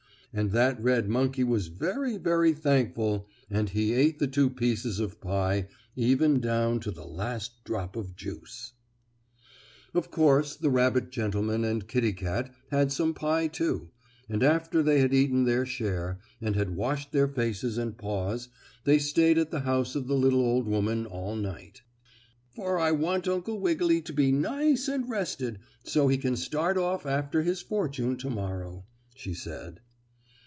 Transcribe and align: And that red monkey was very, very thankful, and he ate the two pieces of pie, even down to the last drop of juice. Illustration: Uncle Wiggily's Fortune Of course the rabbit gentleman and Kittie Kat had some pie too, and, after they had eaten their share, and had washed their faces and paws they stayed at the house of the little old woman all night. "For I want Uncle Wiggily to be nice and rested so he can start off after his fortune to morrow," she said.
And 0.33 0.51
that 0.51 0.81
red 0.81 1.09
monkey 1.09 1.43
was 1.43 1.67
very, 1.67 2.15
very 2.15 2.53
thankful, 2.53 3.27
and 3.49 3.69
he 3.69 3.91
ate 3.93 4.17
the 4.17 4.29
two 4.29 4.49
pieces 4.49 4.97
of 5.01 5.19
pie, 5.19 5.67
even 5.97 6.39
down 6.39 6.79
to 6.87 6.89
the 6.91 7.03
last 7.03 7.61
drop 7.65 7.97
of 7.97 8.15
juice. 8.15 8.71
Illustration: 9.93 9.93
Uncle 9.93 9.93
Wiggily's 9.93 9.93
Fortune 9.93 9.97
Of 9.97 10.11
course 10.11 10.55
the 10.55 10.69
rabbit 10.69 11.11
gentleman 11.11 11.63
and 11.65 11.85
Kittie 11.85 12.13
Kat 12.13 12.53
had 12.69 12.93
some 12.93 13.13
pie 13.13 13.47
too, 13.47 13.89
and, 14.29 14.41
after 14.41 14.81
they 14.81 15.01
had 15.01 15.13
eaten 15.13 15.43
their 15.43 15.65
share, 15.65 16.17
and 16.39 16.55
had 16.55 16.77
washed 16.77 17.11
their 17.11 17.27
faces 17.27 17.77
and 17.77 17.97
paws 17.97 18.47
they 18.85 18.99
stayed 18.99 19.37
at 19.37 19.51
the 19.51 19.59
house 19.67 19.95
of 19.97 20.07
the 20.07 20.15
little 20.15 20.45
old 20.45 20.65
woman 20.65 21.05
all 21.05 21.35
night. 21.35 21.81
"For 22.55 22.79
I 22.79 22.93
want 22.93 23.27
Uncle 23.27 23.59
Wiggily 23.59 24.01
to 24.03 24.13
be 24.13 24.31
nice 24.31 24.87
and 24.87 25.09
rested 25.09 25.59
so 25.83 26.07
he 26.07 26.17
can 26.17 26.37
start 26.37 26.77
off 26.77 27.05
after 27.05 27.41
his 27.43 27.59
fortune 27.61 28.15
to 28.15 28.29
morrow," 28.29 28.85
she 29.13 29.33
said. 29.33 29.81